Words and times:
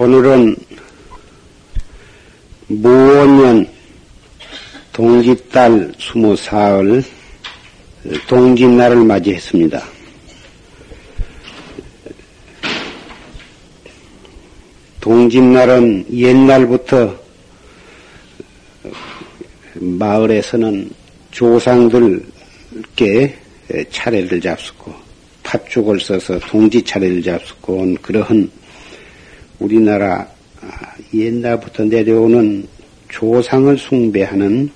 오늘은 0.00 0.54
무원년 2.68 3.66
동짓달 4.92 5.92
스무 5.98 6.36
사흘 6.36 7.02
동짓날을 8.28 9.04
맞이했습니다. 9.04 9.84
동짓날은 15.00 16.06
옛날부터 16.12 17.18
마을에서는 19.74 20.90
조상들께 21.32 22.36
차례를 23.90 24.40
잡수고 24.40 24.94
팥죽을 25.42 25.98
써서 25.98 26.38
동지 26.38 26.80
차례를 26.84 27.20
잡수고 27.20 27.78
온 27.78 27.96
그러한 27.96 28.48
우리나라 29.58 30.28
옛날부터 31.12 31.84
내려오는 31.84 32.66
조상을 33.08 33.76
숭배하는 33.76 34.70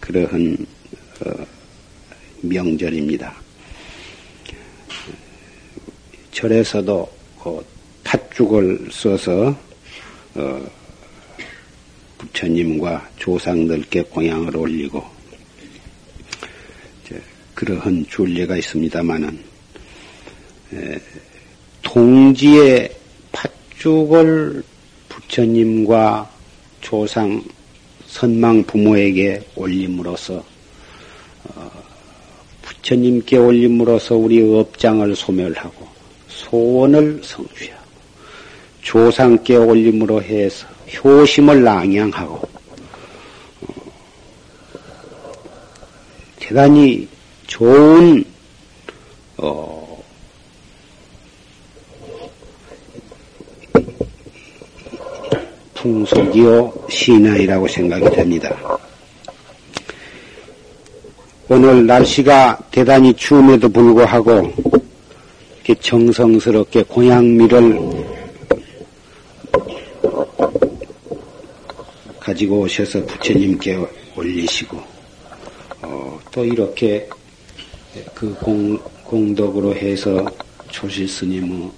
그러한 0.00 0.66
어, 1.24 1.46
명절입니다. 2.42 3.34
절에서도 6.32 7.10
어, 7.38 7.60
팥죽을 8.04 8.88
써서 8.90 9.56
어, 10.34 10.66
부처님과 12.18 13.10
조상들께 13.16 14.02
공양을 14.02 14.56
올리고 14.56 15.18
그러한 17.54 18.06
줄례가 18.08 18.56
있습니다만은 18.56 19.36
동지의 21.82 22.97
팥죽을 23.78 24.62
부처님과 25.08 26.28
조상 26.80 27.42
선망 28.06 28.64
부모에게 28.64 29.42
올림으로써 29.54 30.44
어, 31.44 31.70
부처님께 32.62 33.36
올림으로써 33.36 34.16
우리 34.16 34.42
업장을 34.42 35.14
소멸하고 35.14 35.86
소원을 36.28 37.20
성취하고 37.22 37.88
조상께 38.82 39.56
올림으로 39.56 40.22
해서 40.22 40.66
효심을 40.96 41.62
낭양하고 41.62 42.48
어, 43.60 43.74
대단히 46.40 47.06
좋은 47.46 48.24
어, 49.36 49.77
풍속이요 55.78 56.86
신화이라고 56.90 57.68
생각이 57.68 58.10
됩니다. 58.10 58.54
오늘 61.48 61.86
날씨가 61.86 62.58
대단히 62.70 63.14
추움에도 63.14 63.68
불구하고 63.68 64.52
이렇게 65.54 65.74
정성스럽게 65.80 66.82
고향미를 66.82 67.78
가지고 72.20 72.60
오셔서 72.60 73.04
부처님께 73.06 73.78
올리시고 74.16 74.76
어, 75.82 76.18
또 76.32 76.44
이렇게 76.44 77.08
그 78.14 78.34
공, 78.34 78.76
공덕으로 79.04 79.74
해서 79.74 80.26
조실스님의 80.70 81.70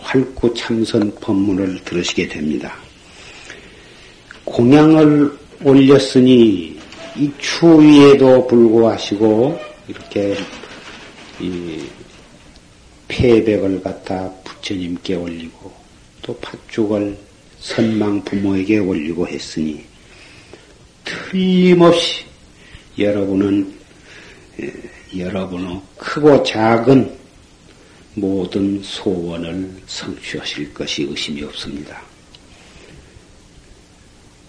활구 0.00 0.54
참선 0.54 1.12
법문을 1.20 1.80
들으시게 1.84 2.28
됩니다. 2.28 2.85
공양을 4.56 5.38
올렸으니 5.64 6.78
이 7.14 7.30
추위에도 7.38 8.46
불구하시고 8.46 9.60
이렇게 9.86 10.34
이 11.38 11.84
폐백을 13.06 13.82
갖다 13.82 14.32
부처님께 14.44 15.16
올리고 15.16 15.70
또 16.22 16.34
팥죽을 16.38 17.18
선망 17.60 18.24
부모에게 18.24 18.78
올리고 18.78 19.28
했으니 19.28 19.84
틀림없이 21.04 22.24
여러분은 22.98 23.74
여러분의 25.18 25.82
크고 25.98 26.42
작은 26.42 27.14
모든 28.14 28.82
소원을 28.82 29.70
성취하실 29.86 30.72
것이 30.72 31.02
의심이 31.02 31.42
없습니다. 31.42 32.15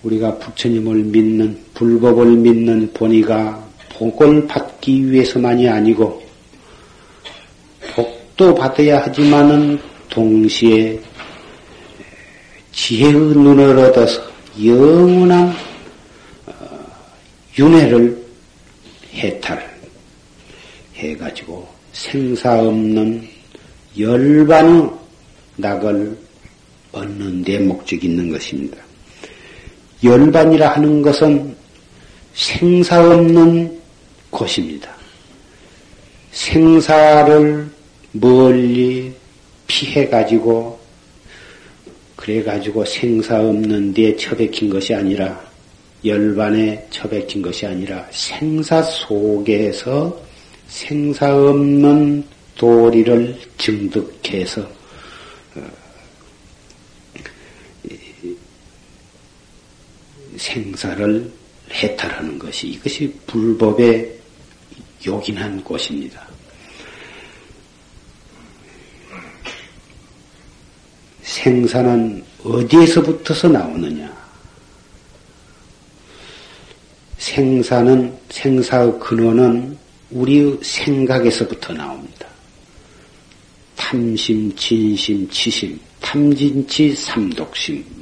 우리가 0.04 0.38
부처님을 0.38 0.96
믿는 0.96 1.58
불법을 1.74 2.26
믿는 2.38 2.92
본의가 2.94 3.68
복을 3.90 4.48
받기 4.48 5.12
위해서만이 5.12 5.68
아니고 5.68 6.22
복도 7.96 8.54
받아야 8.54 9.02
하지만은 9.02 9.80
동시에 10.10 11.00
지혜의 12.72 13.14
눈을 13.14 13.78
얻어서 13.80 14.22
영원한 14.64 15.54
어, 16.46 16.54
윤회를 17.58 18.24
해탈 19.14 19.78
해가지고 20.96 21.68
생사 21.92 22.60
없는 22.62 23.28
열반의 23.98 24.90
낙을 25.56 26.18
얻는 26.92 27.44
데 27.44 27.60
목적이 27.60 28.08
있는 28.08 28.30
것입니다. 28.30 28.87
열반이라 30.04 30.70
하는 30.70 31.02
것은 31.02 31.56
생사 32.34 33.02
없는 33.02 33.80
곳입니다. 34.30 34.90
생사를 36.32 37.68
멀리 38.12 39.14
피해가지고, 39.66 40.80
그래가지고 42.16 42.86
생사 42.86 43.40
없는 43.40 43.94
데 43.94 44.16
처박힌 44.16 44.70
것이 44.70 44.94
아니라, 44.94 45.40
열반에 46.06 46.86
처박힌 46.92 47.42
것이 47.42 47.66
아니라, 47.66 48.06
생사 48.12 48.82
속에서 48.84 50.22
생사 50.68 51.34
없는 51.36 52.24
도리를 52.56 53.36
증득해서 53.58 54.68
생사를 60.38 61.32
해탈하는 61.72 62.40
것이 62.40 62.68
이것이 62.70 63.14
불법에 63.26 64.18
요긴한 65.06 65.64
곳입니다. 65.64 66.28
생사는 71.22 72.24
어디에서부터서 72.44 73.50
나오느냐? 73.50 74.16
생사는 77.18 78.18
생사의 78.30 79.00
근원은 79.00 79.78
우리의 80.12 80.58
생각에서부터 80.62 81.74
나옵니다. 81.74 82.28
탐심, 83.76 84.56
진심, 84.56 85.30
치심, 85.30 85.80
탐진치, 86.02 86.96
삼독심, 86.96 87.97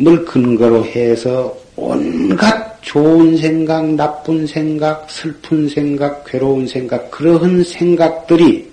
을 0.00 0.24
근거로 0.24 0.84
해서 0.84 1.56
온갖 1.76 2.82
좋은 2.82 3.36
생각, 3.36 3.86
나쁜 3.94 4.46
생각, 4.46 5.08
슬픈 5.08 5.68
생각, 5.68 6.24
괴로운 6.24 6.66
생각, 6.66 7.10
그러한 7.10 7.62
생각들이 7.62 8.68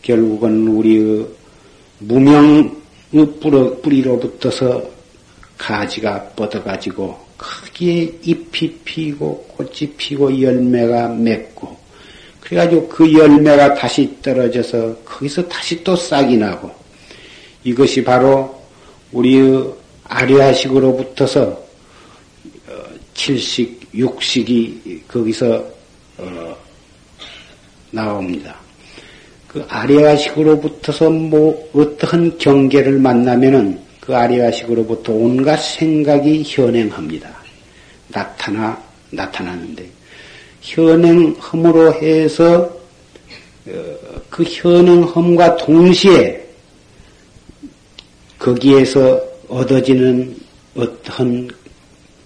결국은 0.00 0.66
우리의 0.68 1.26
무명의 1.98 2.70
뿌리로부터서 3.82 4.82
가지가 5.58 6.22
뻗어가지고 6.30 7.16
크게 7.36 8.18
잎이 8.22 8.80
피고 8.84 9.44
꽃이 9.56 9.92
피고 9.96 10.40
열매가 10.40 11.08
맺고 11.08 11.76
그래가지고 12.40 12.88
그 12.88 13.12
열매가 13.12 13.74
다시 13.74 14.10
떨어져서 14.22 14.96
거기서 15.04 15.46
다시 15.48 15.82
또 15.84 15.94
싹이 15.94 16.36
나고 16.36 16.70
이것이 17.62 18.02
바로 18.02 18.62
우리의 19.12 19.83
아리아식으로 20.04 20.96
붙어서 20.96 21.40
어, 21.42 22.84
칠식, 23.14 23.88
육식이 23.94 25.04
거기서 25.08 25.64
어, 26.18 26.56
나옵니다. 27.90 28.56
그 29.48 29.64
아리아식으로 29.68 30.60
붙어서 30.60 31.10
뭐 31.10 31.70
어떠한 31.72 32.38
경계를 32.38 32.98
만나면은 32.98 33.80
그 34.00 34.14
아리아식으로부터 34.14 35.12
온갖 35.12 35.56
생각이 35.56 36.42
현행합니다. 36.44 37.30
나타나 38.08 38.82
나타나는데 39.10 39.88
현행함으로 40.60 41.94
해서 41.94 42.70
어, 43.66 43.96
그 44.28 44.42
현행함과 44.42 45.56
동시에 45.56 46.44
거기에서 48.38 49.33
얻어지는 49.48 50.36
어떤 50.74 51.48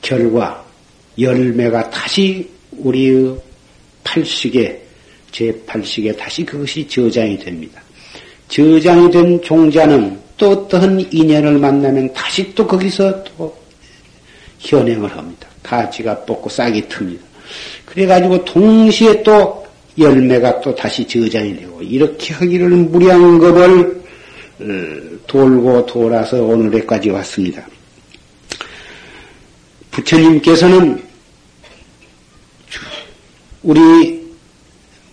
결과, 0.00 0.64
열매가 1.18 1.90
다시 1.90 2.48
우리의 2.72 3.36
팔식에, 4.04 4.82
제8식에 5.32 6.16
다시 6.16 6.44
그것이 6.44 6.86
저장이 6.88 7.38
됩니다. 7.38 7.82
저장이 8.48 9.10
된 9.10 9.40
종자는 9.42 10.18
또 10.36 10.50
어떠한 10.50 11.08
인연을 11.12 11.58
만나면 11.58 12.12
다시 12.12 12.54
또 12.54 12.66
거기서 12.66 13.24
또 13.24 13.54
현행을 14.60 15.10
합니다. 15.14 15.48
가지가 15.62 16.24
뽑고 16.24 16.48
싹이 16.48 16.82
틉니다. 16.82 17.18
그래가지고 17.84 18.44
동시에 18.44 19.22
또 19.22 19.66
열매가 19.98 20.60
또 20.60 20.74
다시 20.74 21.06
저장이 21.06 21.56
되고 21.56 21.82
이렇게 21.82 22.32
하기를 22.34 22.68
무량겁을 22.68 23.80
어, 23.80 24.07
돌고 25.26 25.86
돌아서 25.86 26.42
오늘에까지 26.42 27.10
왔습니다. 27.10 27.66
부처님께서는 29.90 31.02
우리 33.62 34.18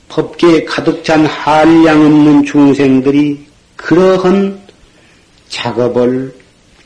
법계에 0.09 0.63
가득 0.65 1.03
찬 1.03 1.25
한량 1.25 2.06
없는 2.06 2.45
중생들이 2.45 3.45
그러한 3.75 4.59
작업을 5.50 6.33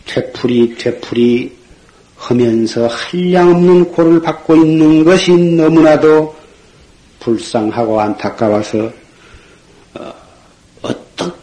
되풀이 0.05 0.75
되풀이 0.75 1.51
하면서 2.15 2.87
한량 2.87 3.49
없는 3.51 3.91
고를 3.91 4.21
받고 4.21 4.55
있는 4.55 5.03
것이 5.03 5.31
너무나도 5.33 6.35
불쌍하고 7.19 7.99
안타까워서 8.01 8.79
어, 8.85 9.08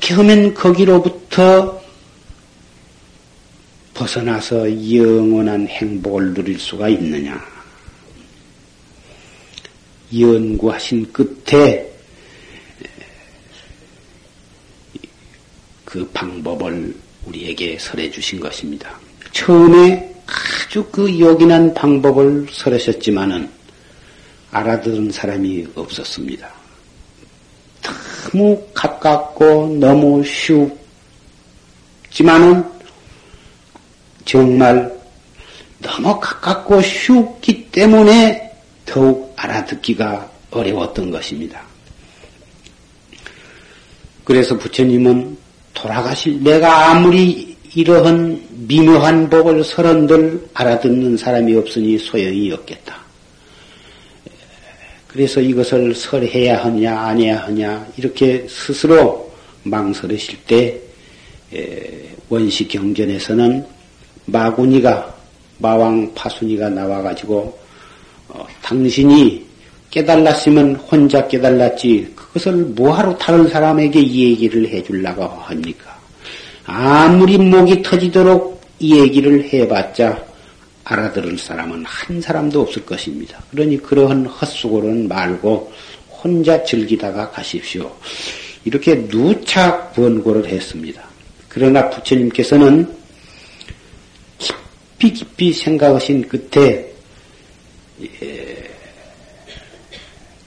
떻게 0.06 0.14
하면 0.14 0.54
거기로부터 0.54 1.82
벗어나서 3.92 4.68
영원한 4.94 5.66
행복을 5.66 6.32
누릴 6.32 6.60
수가 6.60 6.88
있느냐. 6.90 7.44
연구하신 10.16 11.12
끝에 11.12 11.90
그 15.84 16.08
방법을 16.14 16.94
우리에게 17.24 17.76
설해 17.76 18.08
주신 18.08 18.38
것입니다. 18.38 18.96
처음에 19.32 20.14
아주 20.24 20.84
그 20.92 21.18
요긴한 21.18 21.74
방법을 21.74 22.46
설하셨지만은 22.52 23.50
알아들은 24.52 25.10
사람이 25.10 25.66
없었습니다. 25.74 26.65
너무 28.32 28.62
가깝고 28.74 29.78
너무 29.80 30.22
쉽지만은 32.10 32.64
정말 34.24 34.94
너무 35.80 36.18
가깝고 36.20 36.82
쉽기 36.82 37.70
때문에 37.70 38.52
더욱 38.84 39.32
알아듣기가 39.36 40.30
어려웠던 40.50 41.10
것입니다. 41.10 41.62
그래서 44.24 44.58
부처님은 44.58 45.36
돌아가실 45.72 46.42
내가 46.42 46.90
아무리 46.90 47.56
이러한 47.74 48.42
미묘한 48.66 49.28
법을 49.30 49.62
서른들 49.62 50.48
알아듣는 50.54 51.16
사람이 51.16 51.54
없으니 51.54 51.98
소용이 51.98 52.50
없겠다. 52.52 53.05
그래서 55.16 55.40
이것을 55.40 55.94
설해야 55.94 56.62
하냐 56.62 57.00
안 57.00 57.18
해야 57.18 57.38
하냐 57.44 57.86
이렇게 57.96 58.46
스스로 58.50 59.32
망설이실 59.62 60.38
때 60.46 60.78
원시 62.28 62.68
경전에서는 62.68 63.64
마구니가 64.26 65.14
마왕 65.56 66.12
파순이가 66.14 66.68
나와가지고 66.68 67.58
어, 68.28 68.46
당신이 68.60 69.42
깨달았으면 69.90 70.76
혼자 70.76 71.26
깨달았지 71.26 72.12
그것을 72.14 72.52
뭐하러 72.52 73.16
다른 73.16 73.48
사람에게 73.48 73.98
이 73.98 74.32
얘기를 74.32 74.68
해주려고 74.68 75.24
합니까? 75.24 75.96
아무리 76.66 77.38
목이 77.38 77.82
터지도록 77.82 78.60
이 78.80 79.00
얘기를 79.00 79.48
해봤자 79.50 80.22
알아들을 80.88 81.36
사람은 81.36 81.84
한 81.84 82.20
사람도 82.20 82.60
없을 82.60 82.86
것입니다. 82.86 83.42
그러니 83.50 83.82
그러한 83.82 84.26
헛수고는 84.26 85.08
말고 85.08 85.72
혼자 86.08 86.62
즐기다가 86.62 87.30
가십시오. 87.30 87.94
이렇게 88.64 89.06
누차 89.08 89.88
권고를 89.90 90.46
했습니다. 90.46 91.02
그러나 91.48 91.90
부처님께서는 91.90 92.88
깊이 94.38 95.12
깊이 95.12 95.52
생각하신 95.52 96.28
끝에 96.28 96.92
예, 98.22 98.70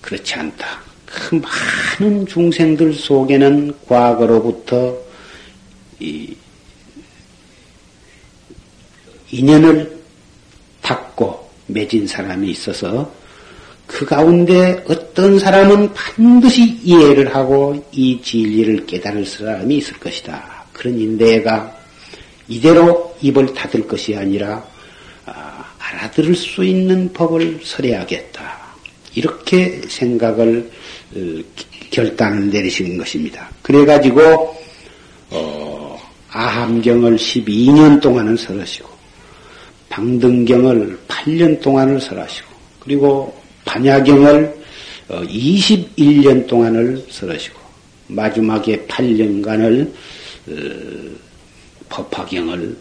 그렇지 0.02 0.36
않다. 0.36 0.82
그 1.06 1.36
많은 2.00 2.26
중생들 2.26 2.94
속에는 2.94 3.74
과거로부터 3.88 4.98
이 6.00 6.34
인연을 9.32 9.99
닦고 10.82 11.50
맺은 11.68 12.08
사람이 12.08 12.50
있어서 12.52 13.12
그 13.90 14.06
가운데 14.06 14.84
어떤 14.88 15.40
사람은 15.40 15.94
반드시 15.94 16.80
이해를 16.84 17.34
하고 17.34 17.84
이 17.92 18.22
진리를 18.22 18.86
깨달을 18.86 19.26
사람이 19.26 19.78
있을 19.78 20.00
것이다. 20.00 20.66
그러니 20.74 21.18
내가 21.18 21.76
이대로 22.48 23.16
입을 23.22 23.54
닫을 23.54 23.88
것이 23.88 24.16
아니라 24.16 24.64
아, 25.26 25.66
알아들을 25.80 26.36
수 26.36 26.64
있는 26.64 27.12
법을 27.14 27.62
설해야겠다. 27.64 28.60
이렇게 29.16 29.82
생각을 29.88 30.70
어, 31.16 31.40
결단을 31.90 32.52
내리신 32.52 32.98
것입니다. 32.98 33.50
그래가지고 33.64 34.56
어, 35.32 36.00
아함경을 36.30 37.18
12년 37.18 38.00
동안은 38.00 38.38
설하시고 38.38 38.99
방등경을 40.00 40.98
8년 41.10 41.62
동안을 41.62 42.00
설하시고 42.00 42.48
그리고 42.80 43.38
반야경을 43.66 44.56
21년 45.10 46.44
어, 46.44 46.48
동안을 46.48 47.06
설하시고 47.10 47.60
마지막에 48.08 48.86
8년간을 48.86 49.92
어, 50.48 51.20
법화경을 51.90 52.78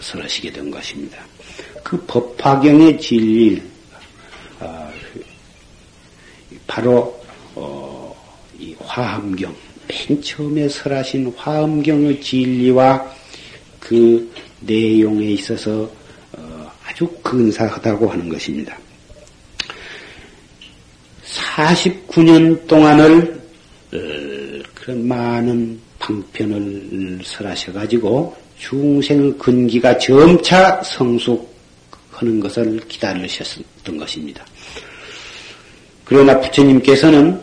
설하시게 0.00 0.52
된 0.52 0.70
것입니다. 0.70 1.18
그 1.84 1.96
법화경의 2.06 2.98
진리 2.98 3.62
바로 6.66 7.20
이 8.58 8.74
화엄경 8.80 9.54
맨 9.88 10.22
처음에 10.22 10.68
설하신 10.68 11.32
화엄경의 11.36 12.20
진리와 12.20 13.14
그 13.78 14.32
내용에 14.60 15.26
있어서 15.32 15.99
아주 16.90 17.06
근사하다고 17.22 18.08
하는 18.10 18.28
것입니다. 18.28 18.76
49년 21.24 22.66
동안을 22.66 23.40
어, 23.92 23.98
그런 24.74 25.06
많은 25.06 25.80
방편을 26.00 27.20
설하셔가지고 27.24 28.36
중생의 28.58 29.38
근기가 29.38 29.98
점차 29.98 30.82
성숙하는 30.82 32.40
것을 32.40 32.80
기다리셨던 32.88 33.96
것입니다. 33.96 34.44
그러나 36.04 36.40
부처님께서는 36.40 37.40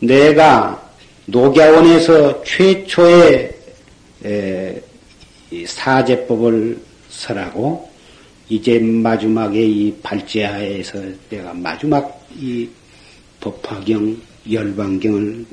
내가 0.00 0.82
녹야원에서 1.26 2.42
최초의 2.42 3.54
사제법을 5.66 6.78
설하고 7.08 7.93
이제 8.48 8.78
마지막에 8.78 9.64
이 9.64 9.94
발제하에서 10.02 11.00
내가 11.30 11.54
마지막 11.54 12.26
이 12.38 12.68
법화경 13.40 14.16
열반경을 14.50 15.46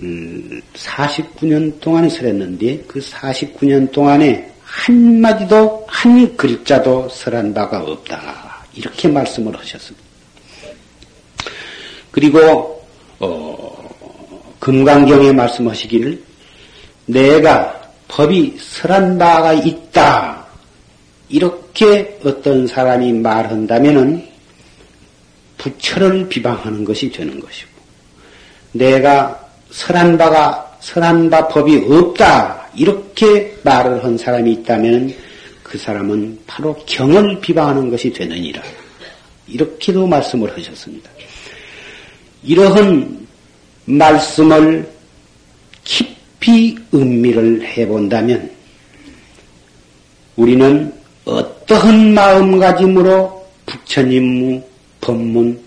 49년 0.74 1.54
음, 1.54 1.80
동안 1.80 2.10
설했는데 2.10 2.84
그 2.88 3.00
49년 3.00 3.92
동안에 3.92 4.52
한마디도 4.64 5.86
한 5.88 6.36
글자도 6.36 7.10
설한 7.10 7.54
바가 7.54 7.82
없다. 7.84 8.66
이렇게 8.74 9.08
말씀을 9.08 9.58
하셨습니다. 9.58 10.06
그리고 12.12 12.86
어, 13.20 13.90
금강경에 14.60 15.32
말씀하시기를 15.32 16.22
내가 17.06 17.82
법이 18.08 18.58
설한 18.60 19.18
바가 19.18 19.54
있다. 19.54 20.46
이렇게 21.30 21.61
어떤 22.24 22.68
사람이 22.68 23.14
말한다면은 23.14 24.28
부처를 25.58 26.28
비방하는 26.28 26.84
것이 26.84 27.12
되는 27.12 27.40
것이고, 27.40 27.70
내가 28.74 29.40
설한 29.72 30.18
바가, 30.18 30.78
설한 30.80 31.30
바 31.30 31.48
법이 31.48 31.86
없다. 31.90 32.70
이렇게 32.76 33.58
말을 33.64 34.04
한 34.04 34.18
사람이 34.18 34.52
있다면 34.54 35.14
그 35.64 35.78
사람은 35.78 36.40
바로 36.48 36.76
경을 36.86 37.40
비방하는 37.40 37.90
것이 37.90 38.12
되느니라. 38.12 38.62
이렇게도 39.48 40.08
말씀을 40.08 40.56
하셨습니다. 40.58 41.10
이러한 42.44 43.28
말씀을 43.86 44.90
깊이 45.84 46.78
음미를 46.94 47.64
해본다면 47.64 48.52
우리는 50.36 50.94
어 51.26 51.61
떠한 51.72 52.14
마음가짐으로 52.14 53.48
부처님 53.66 54.62
법문 55.00 55.58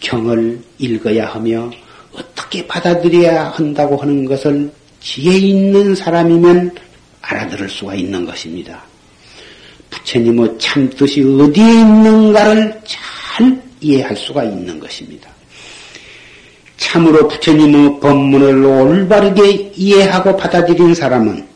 경을 0.00 0.58
읽어야 0.78 1.26
하며 1.26 1.70
어떻게 2.14 2.66
받아들여야 2.66 3.50
한다고 3.50 3.98
하는 3.98 4.24
것을 4.24 4.72
지혜 5.00 5.36
있는 5.36 5.94
사람이면 5.94 6.74
알아들을 7.20 7.68
수가 7.68 7.94
있는 7.94 8.24
것입니다. 8.24 8.82
부처님의 9.90 10.54
참 10.58 10.88
뜻이 10.88 11.20
어디에 11.20 11.62
있는가를 11.62 12.80
잘 12.86 13.62
이해할 13.82 14.16
수가 14.16 14.44
있는 14.44 14.80
것입니다. 14.80 15.28
참으로 16.78 17.28
부처님의 17.28 18.00
법문을 18.00 18.64
올바르게 18.64 19.72
이해하고 19.76 20.38
받아들인 20.38 20.94
사람은 20.94 21.53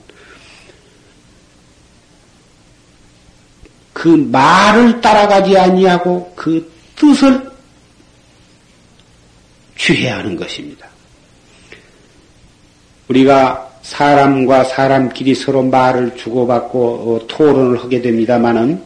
그 3.99 4.07
말을 4.07 5.01
따라가지 5.01 5.59
아니하고 5.59 6.33
그 6.37 6.71
뜻을 6.95 7.51
취해야 9.77 10.19
하는 10.19 10.37
것입니다. 10.37 10.87
우리가 13.09 13.69
사람과 13.83 14.63
사람끼리 14.63 15.35
서로 15.35 15.65
말을 15.65 16.15
주고받고 16.17 16.79
어, 16.81 17.27
토론을 17.27 17.83
하게 17.83 18.01
됩니다마는 18.01 18.81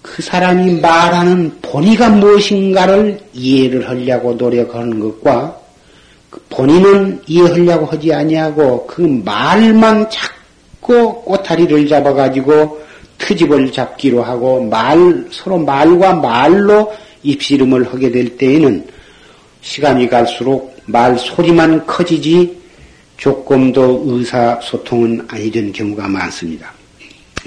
그 0.00 0.22
사람이 0.22 0.80
말하는 0.80 1.60
본의가 1.60 2.08
무엇인가를 2.08 3.20
이해를 3.34 3.86
하려고 3.86 4.32
노력하는 4.32 5.00
것과 5.00 5.58
그 6.30 6.40
본인은 6.48 7.24
이해하려고 7.26 7.84
하지 7.84 8.10
아니하고 8.10 8.86
그 8.86 9.02
말만 9.02 10.08
자꾸 10.08 11.22
꼬타리를 11.24 11.88
잡아가지고 11.88 12.84
트집을 13.24 13.72
잡기로 13.72 14.22
하고 14.22 14.62
말 14.62 15.26
서로 15.30 15.58
말과 15.58 16.14
말로 16.14 16.92
입씨름을 17.22 17.90
하게 17.90 18.10
될 18.10 18.36
때에는 18.36 18.86
시간이 19.62 20.08
갈수록 20.10 20.76
말 20.84 21.18
소리만 21.18 21.86
커지지 21.86 22.54
조금 23.16 23.72
더 23.72 23.98
의사소통은 24.04 25.26
아니 25.28 25.50
된 25.50 25.72
경우가 25.72 26.06
많습니다. 26.06 26.70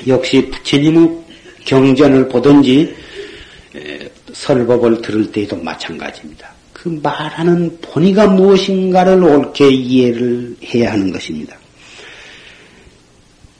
역시 0.08 0.50
부처님의 0.50 1.10
경전을 1.66 2.28
보든지 2.30 2.96
설법을 4.34 5.02
들을 5.02 5.32
때에도 5.32 5.56
마찬가지입니다. 5.58 6.50
그 6.74 7.00
말하는 7.04 7.78
본의가 7.82 8.28
무엇인가를 8.28 9.24
옳게 9.24 9.70
이해를 9.70 10.56
해야 10.74 10.94
하는 10.94 11.12
것입니다. 11.12 11.56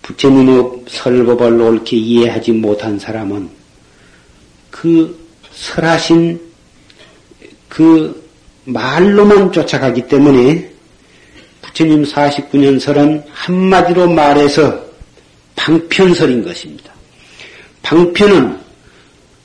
부처님의 0.08 0.86
설법을 0.88 1.62
옳게 1.62 1.98
이해하지 1.98 2.54
못한 2.54 2.98
사람은 2.98 3.50
그 4.72 5.18
설하신 5.52 6.40
그 7.68 8.24
말로만 8.64 9.52
쫓아가기 9.52 10.08
때문에 10.08 10.72
부처님 11.62 12.04
49년 12.04 12.80
설은 12.80 13.24
한마디로 13.30 14.10
말해서 14.10 14.82
방편설인 15.58 16.44
것입니다. 16.44 16.94
방편은 17.82 18.58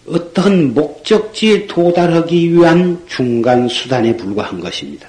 어떤 0.06 0.74
목적지에 0.74 1.66
도달하기 1.66 2.52
위한 2.52 3.00
중간 3.08 3.68
수단에 3.68 4.16
불과한 4.16 4.60
것입니다. 4.60 5.08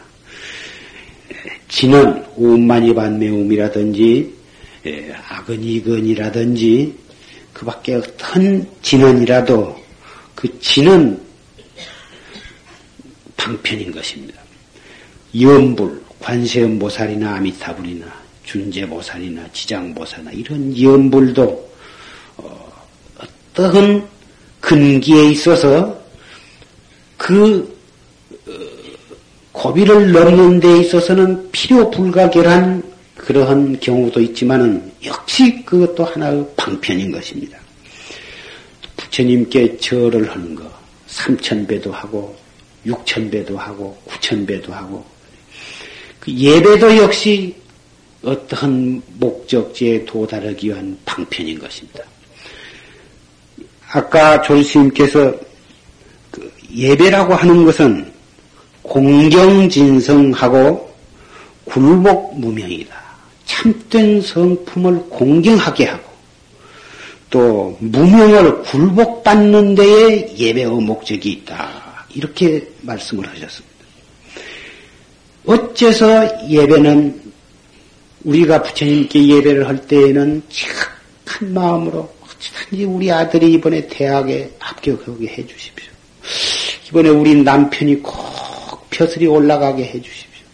진은 1.68 2.24
우만이 2.38 2.96
반매움이라든지 2.96 4.43
예, 4.86 5.14
아근이근이라든지 5.30 6.98
그 7.54 7.66
밖에 7.66 7.96
어떤 7.96 8.68
진언이라도 8.82 9.82
그 10.36 10.60
진은 10.60 11.22
방편인 13.38 13.92
것입니다. 13.92 14.42
연불, 15.40 16.02
관세음보살이나 16.20 17.36
아미타불이나 17.36 18.06
준재보살이나 18.44 19.52
지장보살이나 19.54 20.32
이런 20.32 20.80
연불도 20.80 21.72
어, 22.38 22.74
어떠한 23.18 24.08
근기에 24.60 25.30
있어서 25.30 25.98
그 27.18 27.78
어, 28.48 28.52
고비를 29.54 30.12
넘는 30.12 30.60
데 30.60 30.80
있어서는 30.80 31.52
필요 31.52 31.90
불가결한 31.90 32.93
그러한 33.24 33.80
경우도 33.80 34.20
있지만은 34.20 34.92
역시 35.06 35.64
그것도 35.64 36.04
하나의 36.04 36.46
방편인 36.58 37.10
것입니다. 37.10 37.58
부처님께 38.98 39.78
절을 39.78 40.30
하는 40.30 40.54
거, 40.54 40.70
삼천배도 41.08 41.90
하고, 41.94 42.36
육천배도 42.86 43.58
하고, 43.58 43.98
구천배도 44.04 44.74
하고, 44.74 45.06
그 46.20 46.34
예배도 46.34 46.98
역시 46.98 47.56
어떠한 48.24 49.02
목적지에 49.20 50.04
도달하기 50.04 50.68
위한 50.68 50.98
방편인 51.06 51.60
것입니다. 51.60 52.04
아까 53.90 54.42
조스님께서 54.42 55.34
그 56.30 56.52
예배라고 56.74 57.34
하는 57.36 57.64
것은 57.64 58.12
공경진성하고 58.82 60.44
굴복무명이다. 61.64 63.03
참된 63.54 64.20
성품을 64.20 65.10
공경하게 65.10 65.86
하고 65.86 66.12
또 67.30 67.78
무명을 67.80 68.64
굴복받는 68.64 69.76
데에 69.76 70.36
예배의 70.36 70.68
목적이 70.68 71.32
있다. 71.32 72.06
이렇게 72.16 72.68
말씀을 72.82 73.28
하셨습니다. 73.28 73.74
어째서 75.46 76.50
예배는 76.50 77.22
우리가 78.24 78.64
부처님께 78.64 79.28
예배를 79.28 79.68
할 79.68 79.86
때에는 79.88 80.42
착한 80.50 81.54
마음으로 81.54 82.12
어찌든지 82.22 82.86
우리 82.86 83.12
아들이 83.12 83.54
이번에 83.54 83.88
대학에 83.88 84.50
합격하게 84.60 85.28
해 85.28 85.46
주십시오. 85.46 85.92
이번에 86.90 87.10
우리 87.10 87.36
남편이 87.36 88.02
꼭 88.02 88.90
벼슬이 88.90 89.28
올라가게 89.28 89.84
해 89.84 90.02
주십시오. 90.02 90.46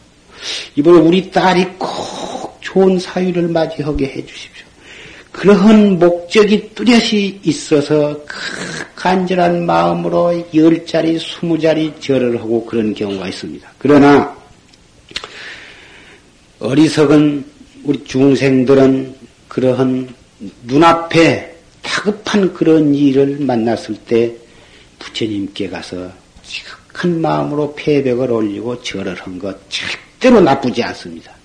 이번에 0.75 0.99
우리 0.99 1.29
딸이 1.29 1.65
꼭 1.77 2.18
좋은 2.71 2.99
사유를 2.99 3.47
맞이하게 3.47 4.05
해주십시오. 4.05 4.65
그러한 5.31 5.99
목적이 5.99 6.69
뚜렷이 6.75 7.39
있어서 7.43 8.19
간절한 8.95 9.65
마음으로 9.65 10.43
열 10.53 10.85
자리, 10.85 11.17
스무 11.19 11.57
자리 11.57 11.93
절을 11.99 12.39
하고 12.39 12.65
그런 12.65 12.93
경우가 12.93 13.27
있습니다. 13.27 13.71
그러나 13.77 14.35
어리석은 16.59 17.45
우리 17.83 18.03
중생들은 18.03 19.15
그러한 19.47 20.13
눈앞에 20.63 21.55
다급한 21.81 22.53
그런 22.53 22.93
일을 22.93 23.37
만났을 23.39 23.95
때 23.95 24.33
부처님께 24.99 25.69
가서 25.69 26.11
지극한 26.43 27.21
마음으로 27.21 27.73
폐벽을 27.75 28.31
올리고 28.31 28.81
절을 28.83 29.15
한 29.15 29.39
것 29.39 29.57
절대로 29.69 30.41
나쁘지 30.41 30.83
않습니다. 30.83 31.38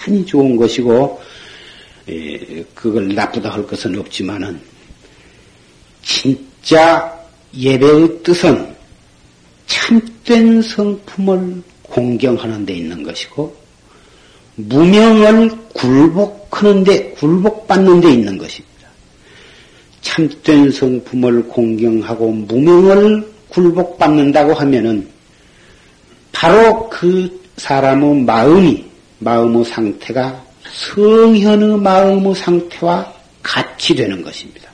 대단히 0.00 0.24
좋은 0.24 0.56
것이고 0.56 1.20
에, 2.08 2.64
그걸 2.74 3.14
나쁘다 3.14 3.50
할 3.50 3.66
것은 3.66 3.98
없지만은 3.98 4.58
진짜 6.02 7.18
예배의 7.54 8.22
뜻은 8.22 8.74
참된 9.66 10.62
성품을 10.62 11.62
공경하는 11.82 12.64
데 12.64 12.74
있는 12.74 13.02
것이고 13.02 13.54
무명을 14.56 15.50
굴복하는 15.74 16.84
데 16.84 17.10
굴복받는 17.12 18.00
데 18.00 18.12
있는 18.12 18.38
것입니다. 18.38 18.70
참된 20.00 20.70
성품을 20.70 21.48
공경하고 21.48 22.32
무명을 22.32 23.30
굴복받는다고 23.50 24.54
하면은 24.54 25.08
바로 26.32 26.88
그 26.88 27.40
사람의 27.56 28.22
마음이 28.22 28.89
마음의 29.20 29.64
상태가 29.64 30.44
성현의 30.72 31.78
마음의 31.78 32.34
상태와 32.34 33.12
같이 33.42 33.94
되는 33.94 34.22
것입니다. 34.22 34.70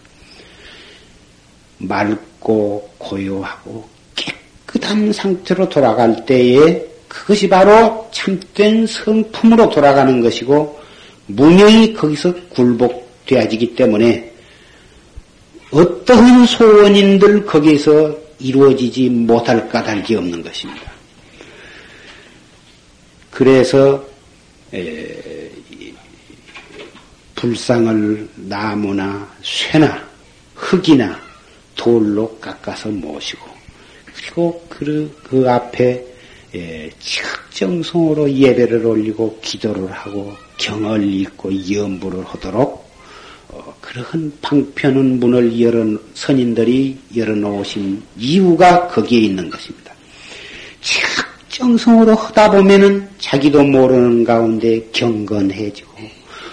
맑고 1.78 2.90
고요하고 2.98 3.88
깨끗한 4.14 5.12
상태로 5.12 5.68
돌아갈 5.68 6.24
때에 6.24 6.84
그것이 7.08 7.48
바로 7.48 8.08
참된 8.12 8.86
성품으로 8.86 9.70
돌아가는 9.70 10.20
것이고 10.20 10.80
무명이 11.26 11.94
거기서 11.94 12.32
굴복되어지기 12.50 13.74
때문에 13.74 14.32
어떠한 15.70 16.46
소원인들 16.46 17.44
거기에서 17.46 18.16
이루어지지 18.38 19.08
못할 19.08 19.68
까닭이 19.68 20.14
없는 20.14 20.42
것입니다. 20.42 20.92
그래서 23.30 24.02
에, 24.74 25.50
불상을 27.34 28.28
나무나 28.34 29.30
쇠나 29.42 30.06
흙이나 30.54 31.20
돌로 31.76 32.38
깎아서 32.38 32.88
모시고 32.88 33.46
그리고 34.06 34.66
그, 34.68 35.20
그 35.22 35.48
앞에 35.48 36.04
예, 36.54 36.90
측정성으로 36.98 38.32
예배를 38.32 38.86
올리고 38.86 39.40
기도를 39.42 39.92
하고 39.92 40.32
경을 40.56 41.02
읽고 41.04 41.50
염불을 41.70 42.24
하도록 42.24 42.86
어, 43.48 43.76
그러한 43.80 44.32
방편은 44.40 45.20
문을 45.20 45.60
열어 45.60 45.98
선인들이 46.14 46.98
열어놓으신 47.14 48.02
이유가 48.16 48.88
거기에 48.88 49.20
있는 49.20 49.50
것입니다. 49.50 49.92
측 50.80 51.25
정성으로 51.56 52.14
하다 52.14 52.50
보면은 52.50 53.08
자기도 53.18 53.64
모르는 53.64 54.24
가운데 54.24 54.78
경건해지고 54.92 55.90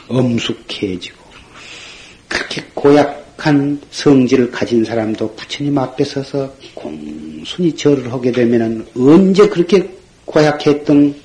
엄숙해지고 0.07 1.17
그렇게 2.29 2.63
고약한 2.73 3.81
성질을 3.91 4.49
가진 4.49 4.85
사람도 4.85 5.35
부처님 5.35 5.77
앞에 5.77 6.05
서서 6.05 6.53
공순히 6.73 7.75
절을 7.75 8.13
하게 8.13 8.31
되면은 8.31 8.87
언제 8.95 9.45
그렇게 9.49 9.89
고약했던 10.23 11.15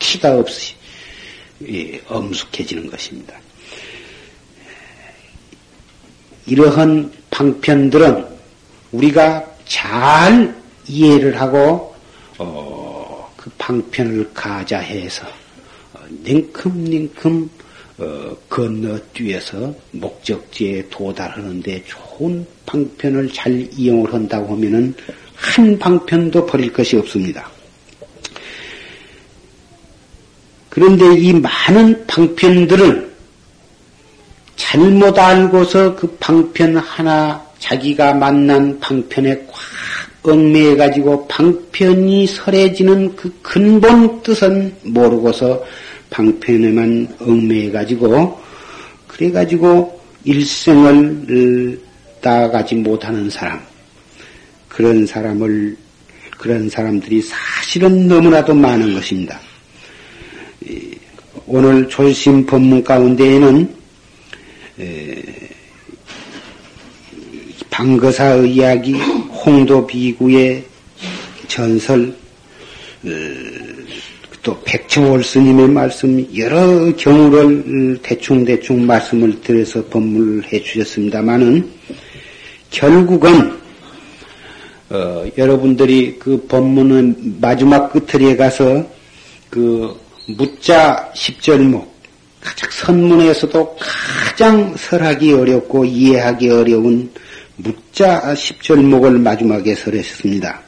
티가 0.00 0.36
없이 0.36 0.74
예, 1.68 2.00
엄숙해지는 2.08 2.90
것입니다. 2.90 3.34
이러한 6.46 7.12
방편들은 7.30 8.26
우리가 8.90 9.46
잘 9.64 10.56
이해를 10.88 11.40
하고 11.40 11.94
어, 12.38 12.87
그 13.48 13.50
방편을 13.56 14.30
가자해서 14.34 15.26
어, 15.94 16.00
냉큼냉큼 16.22 17.50
어, 17.98 18.36
건너뛰어서 18.48 19.74
목적지에 19.92 20.88
도달하는데 20.90 21.84
좋은 21.86 22.46
방편을 22.66 23.32
잘 23.32 23.66
이용을 23.72 24.12
한다고 24.12 24.54
하면은 24.54 24.94
한 25.34 25.78
방편도 25.78 26.44
버릴 26.46 26.72
것이 26.72 26.96
없습니다. 26.96 27.50
그런데 30.68 31.18
이 31.18 31.32
많은 31.32 32.06
방편들을 32.06 33.08
잘못 34.56 35.18
알고서 35.18 35.96
그 35.96 36.16
방편 36.20 36.76
하나 36.76 37.44
자기가 37.58 38.14
만난 38.14 38.78
방편에 38.78 39.46
꽉 39.46 39.77
얽매여가지고 40.28 41.28
방편이 41.28 42.26
설해지는 42.26 43.16
그 43.16 43.32
근본 43.42 44.22
뜻은 44.22 44.74
모르고서 44.84 45.64
방편에만 46.10 47.16
얽매여가지고 47.20 48.40
그래 49.06 49.30
가지고 49.30 50.00
일생을 50.24 51.80
따가지 52.20 52.74
못하는 52.74 53.30
사람 53.30 53.60
그런 54.68 55.06
사람을 55.06 55.76
그런 56.38 56.68
사람들이 56.70 57.22
사실은 57.22 58.06
너무나도 58.06 58.54
많은 58.54 58.94
것입니다. 58.94 59.40
오늘 61.46 61.88
졸심 61.88 62.46
법문 62.46 62.84
가운데에는 62.84 63.74
방거사의 67.70 68.54
이야기, 68.54 68.94
홍도 69.48 69.86
비구의 69.86 70.62
전설, 71.46 72.14
어, 73.02 73.08
또 74.42 74.60
백청월 74.62 75.24
스님의 75.24 75.68
말씀 75.68 76.26
여러 76.36 76.94
경우를 76.96 77.98
대충대충 78.02 78.86
말씀을 78.86 79.40
드려서 79.40 79.82
법문을 79.86 80.52
해 80.52 80.62
주셨습니다만은 80.62 81.66
결국은 82.70 83.58
어, 84.90 85.24
여러분들이 85.38 86.16
그 86.18 86.46
법문은 86.46 87.38
마지막 87.40 87.90
끝에 87.90 88.36
가서 88.36 88.86
그 89.48 89.98
무자 90.26 91.10
십절목 91.14 91.90
가장 92.42 92.70
선문에서도 92.70 93.76
가장 93.80 94.76
설하기 94.76 95.32
어렵고 95.32 95.86
이해하기 95.86 96.50
어려운 96.50 97.10
무자 97.58 98.34
십절목을 98.34 99.18
마지막에 99.18 99.74
설했습니다. 99.74 100.62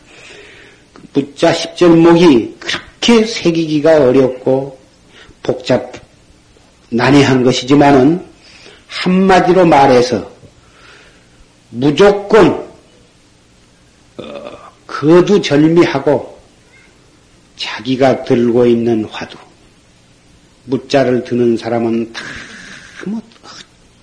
그 0.93 1.03
무자 1.15 1.53
십절목이 1.53 2.57
그렇게 2.59 3.25
새기기가 3.25 4.09
어렵고 4.09 4.79
복잡 5.43 5.93
난해한 6.91 7.45
것이지만은 7.45 8.25
한마디로 8.89 9.65
말해서 9.67 10.29
무조건 11.71 12.69
어, 14.19 14.51
거두절미하고 14.89 16.41
자기가 17.57 18.25
들고 18.25 18.67
있는 18.67 19.05
화두 19.05 19.39
무자를 20.65 21.23
드는 21.23 21.57
사람은 21.57 22.13
다뭐 22.13 23.23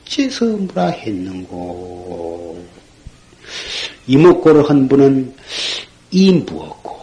어째서 0.06 0.46
무라 0.46 0.88
했는고 0.88 2.66
이목고를 4.08 4.70
한 4.70 4.88
분은 4.88 5.36
이 6.12 6.32
무었고 6.32 6.98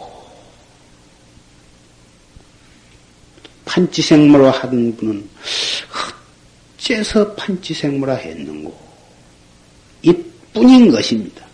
판치생모로 3.65 4.49
하던 4.49 4.95
분은 4.95 5.29
어째서 6.85 7.33
판치생모라 7.33 8.15
했는고 8.15 8.77
이뿐인 10.03 10.91
것입니다. 10.91 11.45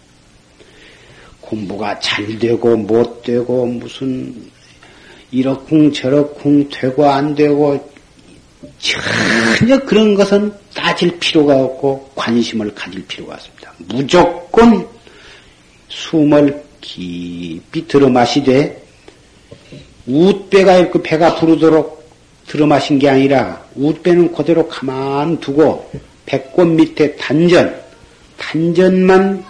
공부가 1.40 2.00
잘 2.00 2.38
되고 2.38 2.76
못 2.78 3.24
되고 3.24 3.66
무슨 3.66 4.52
이렇쿵 5.32 5.92
저렇쿵 5.94 6.70
되고 6.70 7.06
안 7.10 7.34
되고 7.34 7.92
전혀 8.80 9.80
그런 9.80 10.16
것은 10.16 10.54
따질 10.74 11.20
필요가 11.20 11.56
없고 11.56 12.12
관심을 12.16 12.74
가질 12.76 13.06
필요가 13.08 13.36
없습니다. 13.36 13.74
무조건 13.78 14.88
숨을 15.90 16.64
깊이 16.80 17.88
들어 17.88 18.10
마시되 18.10 18.82
웃배가 20.08 20.78
이렇게 20.78 21.02
배가 21.02 21.36
부르도록 21.36 22.02
들어 22.48 22.66
마신 22.66 23.00
게 23.00 23.10
아니라 23.10 23.64
웃배는 23.76 24.34
그대로 24.34 24.68
가만 24.68 25.40
두고 25.40 25.90
배꼽 26.26 26.66
밑에 26.66 27.16
단전, 27.16 27.82
단전만 28.38 29.44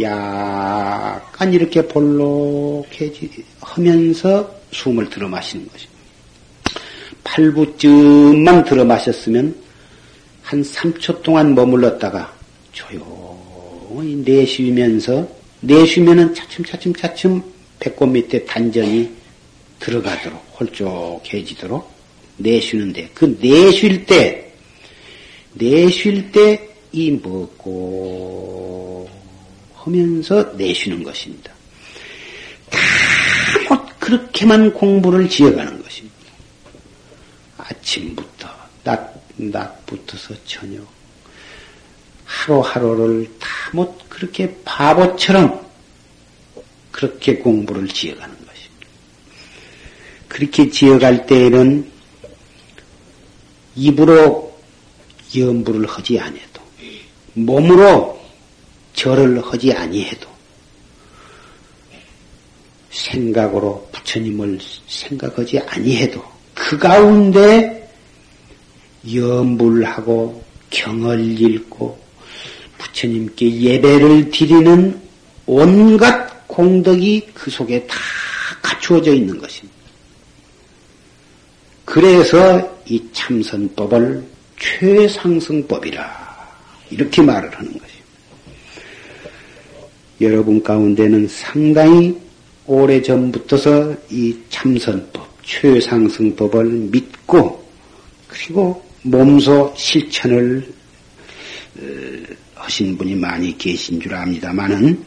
약간 0.00 1.52
이렇게 1.52 1.86
볼록해지 1.86 3.44
하면서 3.60 4.54
숨을 4.70 5.10
들어 5.10 5.28
마시는 5.28 5.68
것입니다. 5.68 5.91
8부쯤만 7.32 8.66
들어 8.66 8.84
마셨으면 8.84 9.54
한 10.42 10.62
3초 10.62 11.22
동안 11.22 11.54
머물렀다가 11.54 12.32
조용히 12.72 14.16
내쉬면서 14.16 15.28
내쉬면은 15.60 16.34
차츰차츰 16.34 16.94
차츰 16.94 17.42
배꼽 17.78 18.06
밑에 18.06 18.44
단전이 18.44 19.10
들어가도록 19.78 20.40
홀쭉해지도록 20.60 21.90
내쉬는데 22.36 23.10
그 23.14 23.38
내쉴 23.40 24.04
때 24.06 24.52
내쉴 25.54 26.30
때 26.32 26.72
이 26.92 27.10
먹고 27.10 29.08
하면서 29.74 30.42
내쉬는 30.56 31.02
것입니다. 31.02 31.52
다 33.66 33.84
그렇게만 33.98 34.72
공부를 34.74 35.28
지어가는 35.28 35.82
것입니다. 35.82 36.11
아침부터 37.72 38.48
낮, 38.84 39.14
낮부터서 39.36 40.34
저녁 40.44 40.86
하루하루를 42.24 43.30
다 43.38 43.52
못 43.72 44.08
그렇게 44.08 44.54
바보처럼 44.64 45.66
그렇게 46.90 47.36
공부를 47.36 47.88
지어가는 47.88 48.34
것입니다. 48.34 48.86
그렇게 50.28 50.70
지어갈 50.70 51.26
때에는 51.26 51.90
입으로 53.74 54.54
염불을 55.34 55.86
하지 55.86 56.18
아니해도 56.18 56.62
몸으로 57.32 58.22
절을 58.94 59.42
하지 59.42 59.72
아니해도 59.72 60.28
생각으로 62.90 63.88
부처님을 63.90 64.58
생각하지 64.86 65.58
아니해도 65.60 66.22
그 66.72 66.78
가운데 66.78 67.86
염불하고 69.14 70.42
경을 70.70 71.38
읽고 71.38 71.98
부처님께 72.78 73.60
예배를 73.60 74.30
드리는 74.30 74.98
온갖 75.44 76.48
공덕이 76.48 77.28
그 77.34 77.50
속에 77.50 77.86
다 77.86 77.94
갖추어져 78.62 79.12
있는 79.12 79.38
것입니다. 79.38 79.76
그래서 81.84 82.80
이 82.86 83.02
참선법을 83.12 84.24
최상승법이라 84.58 86.56
이렇게 86.88 87.20
말을 87.20 87.50
하는 87.50 87.70
것입니다. 87.70 88.06
여러분 90.22 90.62
가운데는 90.62 91.28
상당히 91.28 92.16
오래 92.64 93.02
전부터서 93.02 93.94
이 94.08 94.38
참선법, 94.48 95.31
최상승법을 95.42 96.64
믿고 96.64 97.62
그리고 98.28 98.82
몸소 99.02 99.74
실천을 99.76 100.72
어, 101.78 101.82
하신 102.54 102.96
분이 102.96 103.14
많이 103.16 103.56
계신 103.58 104.00
줄 104.00 104.14
압니다만은 104.14 105.04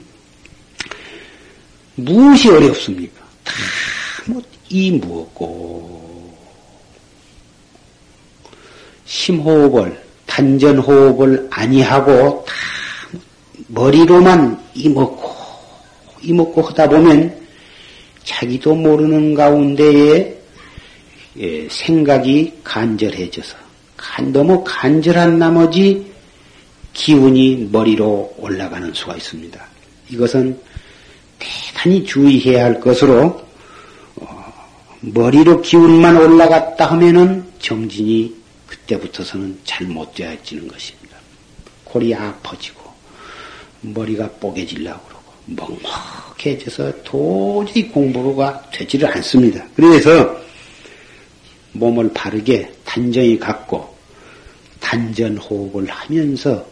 무엇이 1.96 2.50
어렵습니까? 2.50 3.24
다이 4.26 4.92
무엇고 4.92 6.36
심호흡을 9.06 10.04
단전호흡을 10.26 11.48
아니하고 11.52 12.44
다 12.46 12.54
머리로만 13.68 14.60
이먹고 14.74 15.34
이먹고 16.22 16.62
하다 16.62 16.90
보면 16.90 17.45
자기도 18.26 18.76
모르는 18.76 19.36
가운데에 19.36 20.36
예, 21.38 21.68
생각이 21.70 22.54
간절해져서 22.64 23.58
너무 24.32 24.64
간절한 24.66 25.38
나머지 25.38 26.06
기운이 26.94 27.70
머리로 27.72 28.36
올라가는 28.38 28.94
수가 28.94 29.16
있습니다. 29.16 29.66
이것은 30.10 30.60
대단히 31.40 32.06
주의해야 32.06 32.66
할 32.66 32.80
것으로 32.80 33.46
어, 34.16 34.54
머리로 35.02 35.62
기운만 35.62 36.18
올라갔다 36.18 36.86
하면은 36.92 37.46
정진이 37.60 38.34
그때부터서는 38.68 39.60
잘못 39.66 40.14
되어지는 40.16 40.68
것입니다. 40.68 41.18
골이 41.84 42.16
아파지고 42.16 42.82
머리가 43.82 44.30
뽀개질라고 44.40 45.15
먹먹해져서 45.46 47.04
도저히 47.04 47.88
공부가 47.88 48.62
되지를 48.72 49.08
않습니다. 49.18 49.66
그래서 49.76 50.36
몸을 51.74 52.12
바르게 52.14 52.72
단정히 52.84 53.38
갖고 53.38 53.96
단전 54.80 55.38
호흡을 55.38 55.88
하면서 55.90 56.66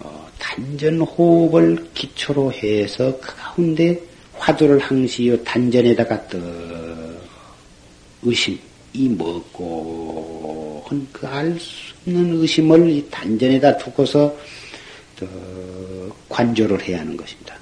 어, 0.00 0.28
단전 0.38 1.00
호흡을 1.00 1.88
기초로 1.94 2.52
해서 2.52 3.16
그 3.20 3.34
가운데 3.36 4.00
화두를 4.34 4.78
항시 4.78 5.28
요 5.28 5.44
단전에다가 5.44 6.28
떠 6.28 6.38
의심 8.22 8.58
이 8.92 9.08
먹고 9.08 10.84
그알 11.12 11.58
수 11.60 11.94
없는 12.06 12.40
의심을 12.40 13.08
단전에다 13.10 13.76
두고서 13.78 14.34
관조를 16.28 16.82
해야 16.82 17.00
하는 17.00 17.16
것입니다. 17.16 17.54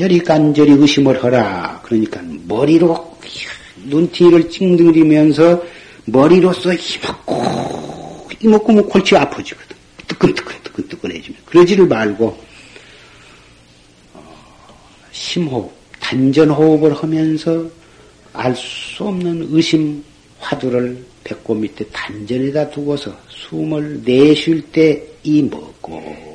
간절히 0.00 0.18
간절히 0.20 0.72
의심을 0.72 1.22
하라. 1.22 1.82
그러니까 1.84 2.22
머리로 2.46 3.18
눈티를 3.84 4.48
찡들이면서 4.48 5.62
머리로서 6.06 6.72
힘없고 6.72 8.28
힘없고 8.40 8.72
뭐 8.72 8.82
골치 8.86 9.14
아파지거든. 9.14 9.76
뜨끈뜨끈 10.08 10.56
뜨끈뜨끈해지면 10.64 11.40
그러지를 11.44 11.86
말고 11.86 12.26
어, 14.14 14.36
심호흡, 15.12 15.70
단전호흡을 16.00 16.94
하면서 16.94 17.66
알 18.32 18.56
수 18.56 19.04
없는 19.04 19.48
의심 19.50 20.02
화두를 20.38 21.04
배꼽 21.24 21.56
밑에 21.56 21.84
단전에다 21.92 22.70
두고서 22.70 23.14
숨을 23.28 24.00
내쉴 24.02 24.62
때 24.72 25.10
이 25.22 25.42
먹고 25.42 26.29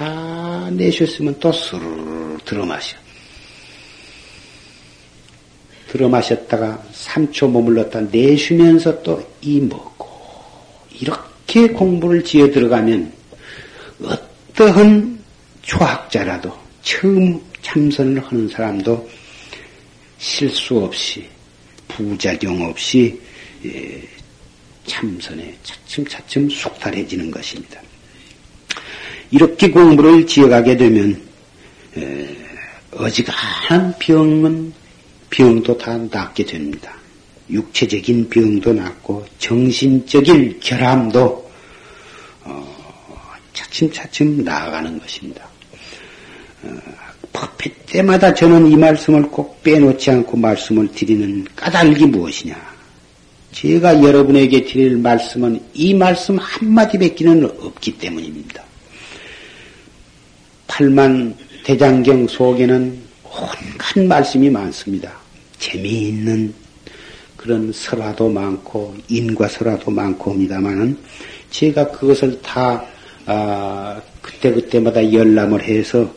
다 0.00 0.70
내셨으면 0.70 1.38
또 1.38 1.52
스르르 1.52 2.38
들어 2.46 2.64
마셔. 2.64 2.96
들어 5.88 6.08
마셨다가 6.08 6.82
3초 6.94 7.50
머물렀다 7.50 8.00
내쉬면서 8.10 9.02
또 9.02 9.22
이 9.42 9.60
먹고 9.60 10.08
이렇게 10.98 11.68
공부를 11.68 12.24
지어 12.24 12.50
들어가면 12.50 13.12
어떠한 14.02 15.22
초학자라도 15.62 16.50
처음 16.82 17.38
참선을 17.60 18.24
하는 18.24 18.48
사람도 18.48 19.08
실수 20.16 20.78
없이 20.78 21.28
부작용 21.88 22.62
없이 22.62 23.20
예, 23.66 24.02
참선에 24.86 25.54
차츰차츰 25.62 26.48
속달해지는 26.48 27.30
것입니다. 27.30 27.80
이렇게 29.30 29.70
공부를 29.70 30.26
지어가게 30.26 30.76
되면 30.76 31.20
어지간한 32.92 33.94
병은 33.98 34.72
병도 35.30 35.78
다 35.78 35.96
낫게 35.96 36.44
됩니다. 36.44 36.92
육체적인 37.48 38.28
병도 38.28 38.72
낫고 38.72 39.24
정신적인 39.38 40.60
결함도 40.60 41.50
어, 42.44 42.76
차츰차츰 43.52 44.44
나아가는 44.44 44.98
것입니다. 44.98 45.48
어, 46.62 46.76
법회 47.32 47.72
때마다 47.86 48.32
저는 48.34 48.68
이 48.68 48.76
말씀을 48.76 49.22
꼭 49.30 49.62
빼놓지 49.62 50.10
않고 50.10 50.36
말씀을 50.36 50.88
드리는 50.92 51.44
까닭이 51.56 52.06
무엇이냐? 52.06 52.70
제가 53.52 54.02
여러분에게 54.02 54.64
드릴 54.64 54.96
말씀은 54.96 55.60
이 55.74 55.94
말씀 55.94 56.38
한마디 56.38 56.98
뱉기는 56.98 57.44
없기 57.44 57.98
때문입니다. 57.98 58.69
팔만 60.70 61.34
대장경 61.64 62.28
속에는 62.28 62.98
온갖 63.24 63.98
말씀이 63.98 64.48
많습니다. 64.48 65.12
재미있는 65.58 66.54
그런 67.36 67.72
설화도 67.72 68.28
많고 68.28 68.94
인과 69.08 69.48
설화도 69.48 69.90
많고 69.90 70.30
합니다만은 70.30 70.96
제가 71.50 71.90
그것을 71.90 72.40
다 72.40 72.84
아, 73.26 74.00
그때 74.22 74.52
그때마다 74.52 75.12
열람을 75.12 75.62
해서 75.62 76.08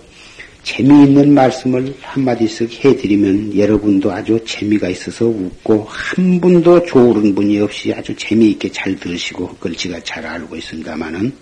재미있는 0.61 1.33
말씀을 1.33 1.93
한마디씩 2.01 2.85
해드리면 2.85 3.57
여러분도 3.57 4.11
아주 4.11 4.39
재미가 4.45 4.87
있어서 4.89 5.25
웃고 5.25 5.85
한 5.89 6.39
분도 6.39 6.85
좋은 6.85 7.35
분이 7.35 7.59
없이 7.59 7.91
아주 7.93 8.15
재미있게 8.15 8.71
잘 8.71 8.95
들으시고 8.95 9.57
제가 9.75 9.99
잘 10.03 10.25
알고 10.25 10.55
있습니다만은 10.55 11.33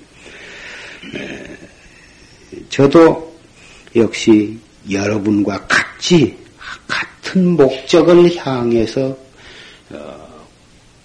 저도 2.70 3.32
역시 3.96 4.58
여러분과 4.90 5.66
같이 5.68 6.36
같은 6.88 7.52
목적을 7.52 8.36
향해서 8.36 9.18
어, 9.92 10.48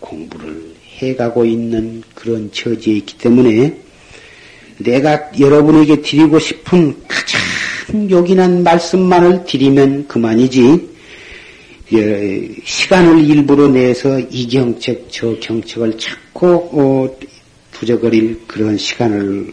공부를 0.00 0.74
해가고 0.98 1.44
있는 1.44 2.02
그런 2.14 2.50
처지에 2.52 2.94
있기 2.94 3.18
때문에 3.18 3.76
내가 4.78 5.30
여러분에게 5.38 6.02
드리고 6.02 6.38
싶은 6.38 6.94
가장 7.08 8.10
요긴한 8.10 8.62
말씀만을 8.62 9.44
드리면 9.44 10.08
그만이지 10.08 10.96
예, 11.92 12.48
시간을 12.64 13.24
일부러 13.24 13.68
내서 13.68 14.18
이 14.18 14.48
경책 14.48 15.06
저 15.08 15.38
경책을 15.38 15.96
찾고 15.98 16.48
어, 16.72 17.18
부적거릴 17.70 18.40
그런 18.48 18.76
시간을 18.76 19.52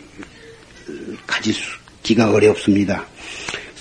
가지 1.28 1.54
기가 2.04 2.32
어렵습니다. 2.32 3.06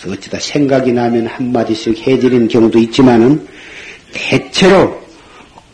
그래서 0.00 0.16
어쩌다 0.16 0.38
생각이 0.38 0.92
나면 0.92 1.26
한마디씩 1.26 2.06
해드리는 2.06 2.48
경우도 2.48 2.78
있지만은 2.78 3.46
대체로 4.12 5.02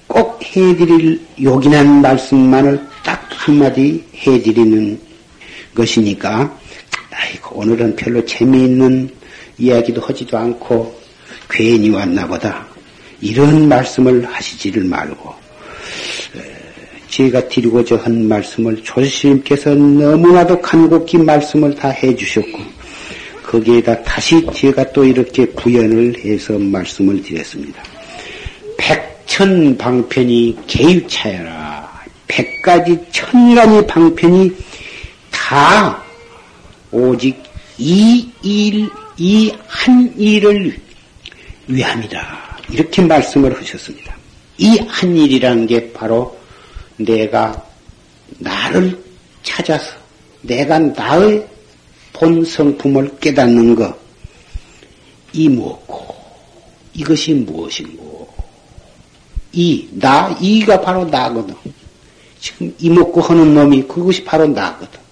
꼭 0.07 0.43
해드릴 0.43 1.21
요긴한 1.41 2.01
말씀만을 2.01 2.81
딱 3.05 3.29
한마디 3.31 4.05
해드리는 4.15 5.01
것이니까 5.75 6.59
아이고, 7.11 7.61
오늘은 7.61 7.97
별로 7.97 8.25
재미있는 8.25 9.11
이야기도 9.59 10.01
하지도 10.01 10.39
않고 10.39 10.99
괜히 11.51 11.91
왔나 11.91 12.27
보다. 12.27 12.67
이런 13.21 13.69
말씀을 13.69 14.25
하시지를 14.25 14.85
말고, 14.85 15.35
제가 17.09 17.49
드리고자 17.49 17.97
한 17.97 18.29
말씀을 18.29 18.83
조스님께서 18.83 19.75
너무나도 19.75 20.61
간곡히 20.61 21.19
말씀을 21.19 21.75
다 21.75 21.89
해주셨고, 21.89 22.59
거기에다 23.45 24.03
다시 24.03 24.45
제가 24.55 24.93
또 24.93 25.05
이렇게 25.05 25.47
부연을 25.47 26.15
해서 26.25 26.59
말씀을 26.59 27.23
드렸습니다. 27.23 27.83
백천 28.77 29.77
방편이 29.79 30.57
개유차여라. 30.67 31.89
백 32.27 32.63
가지 32.63 32.99
천가지 33.11 33.87
방편이 33.87 34.53
다 35.31 36.03
오직 36.91 37.43
이 37.79 38.29
일, 38.43 38.89
이 39.17 39.53
한 39.67 40.13
일을 40.19 40.77
위함이다. 41.69 42.59
이렇게 42.71 43.01
말씀을 43.03 43.57
하셨습니다. 43.59 44.15
이 44.59 44.79
한 44.89 45.17
일이라는 45.17 45.67
게 45.67 45.93
바로 45.93 46.38
내가 46.99 47.65
나를 48.39 49.03
찾아서 49.43 49.97
내가 50.43 50.79
나의 50.79 51.47
본 52.13 52.45
성품을 52.45 53.19
깨닫는 53.21 53.75
것, 53.75 53.97
이 55.33 55.49
무엇고, 55.49 56.15
이것이 56.95 57.33
무엇인고, 57.35 58.29
이, 59.53 59.89
나, 59.93 60.37
이가 60.41 60.81
바로 60.81 61.05
나거든. 61.05 61.55
지금 62.41 62.75
이 62.79 62.91
먹고 62.91 63.21
하는 63.21 63.55
놈이 63.55 63.83
그것이 63.83 64.25
바로 64.25 64.47
나거든. 64.47 65.09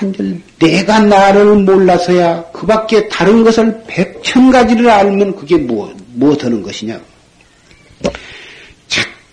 한들 0.00 0.40
내가 0.58 0.98
나를 1.00 1.56
몰라서야 1.56 2.44
그 2.52 2.66
밖에 2.66 3.06
다른 3.08 3.44
것을 3.44 3.82
백천 3.86 4.50
가지를 4.50 4.88
알면 4.88 5.36
그게 5.36 5.58
뭐, 5.58 5.94
뭐 6.14 6.34
되는 6.34 6.62
것이냐. 6.62 6.98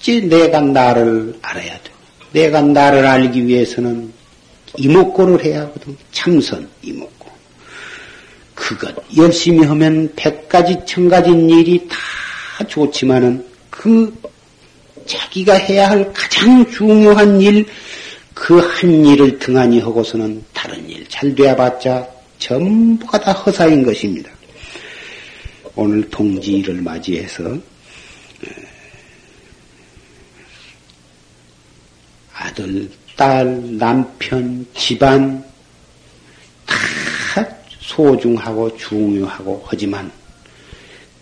첫째 0.07 0.21
내가 0.21 0.61
나를 0.61 1.37
알아야 1.41 1.73
돼. 1.73 1.91
내가 2.31 2.61
나를 2.61 3.05
알기 3.05 3.45
위해서는 3.45 4.13
이목고를 4.77 5.43
해야 5.43 5.61
하거든. 5.63 5.97
참선, 6.13 6.69
이목고. 6.81 7.29
그것 8.55 8.95
열심히 9.17 9.65
하면 9.65 10.09
백 10.15 10.47
가지, 10.47 10.77
천 10.85 11.09
가지 11.09 11.31
일이 11.31 11.85
다 11.89 11.97
좋지만은 12.65 13.45
그 13.69 14.17
자기가 15.05 15.55
해야 15.55 15.89
할 15.89 16.13
가장 16.13 16.65
중요한 16.71 17.41
일, 17.41 17.65
그 18.33 18.61
한 18.61 19.05
일을 19.05 19.39
등한히 19.39 19.81
하고서는 19.81 20.41
다른 20.53 20.89
일잘 20.89 21.35
되어봤자 21.35 22.07
전부가 22.39 23.19
다 23.19 23.33
허사인 23.33 23.83
것입니다. 23.83 24.29
오늘 25.75 26.09
동지를 26.09 26.75
맞이해서 26.75 27.57
아들, 32.57 32.89
딸, 33.15 33.77
남편, 33.77 34.65
집안 34.75 35.43
다 36.65 36.75
소중하고 37.79 38.75
중요하고 38.77 39.63
하지만 39.67 40.11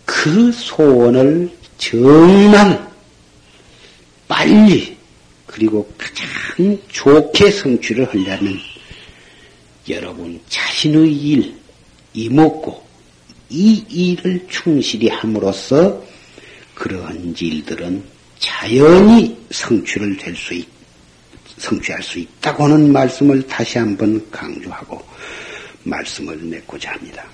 그 0.06 0.50
소원을 0.50 1.50
정말 1.76 2.90
빨리 4.26 4.96
그리고 5.46 5.86
가장 5.98 6.78
좋게 6.88 7.50
성취를 7.50 8.08
하려면 8.08 8.58
여러분 9.88 10.40
자신의 10.48 11.12
일, 11.12 11.54
이먹고 12.14 12.82
이 13.50 13.84
일을 13.88 14.46
충실히 14.48 15.08
함으로써 15.08 16.02
그러한 16.74 17.34
일들은 17.38 18.02
자연히 18.38 19.36
성취를 19.50 20.16
될 20.16 20.34
수 20.34 20.54
있, 20.54 20.75
성취할 21.58 22.02
수 22.02 22.18
있다고 22.18 22.64
하는 22.64 22.92
말씀을 22.92 23.46
다시 23.46 23.78
한번 23.78 24.24
강조하고 24.30 25.02
말씀을 25.84 26.36
맺고자 26.36 26.92
합니다. 26.92 27.24